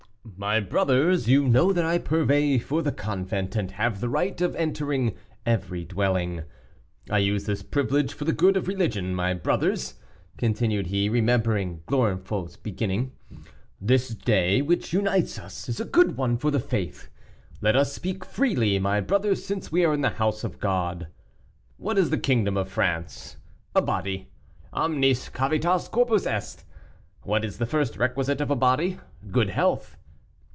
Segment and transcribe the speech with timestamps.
[0.37, 4.55] "My brothers, you know that I purvey for the convent, and have the right of
[4.55, 6.43] entering every dwelling.
[7.11, 9.13] I use this privilege for the good of religion.
[9.15, 9.95] My brothers,"
[10.37, 13.11] continued he, remembering Gorenflot's beginning,
[13.79, 17.09] "this day, which unites us, is a good one for the faith.
[17.59, 21.07] Let us speak freely, my brothers, since we are in the house of God.
[21.77, 23.37] "What is the kingdom of France?
[23.75, 24.29] A body.
[24.73, 26.63] 'Omnis civitas corpus est.'
[27.23, 28.97] What is the first requisite of a body?
[29.31, 29.97] Good health.